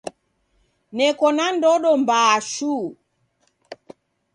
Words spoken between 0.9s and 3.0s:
Neko na ndodo mbaa shuu.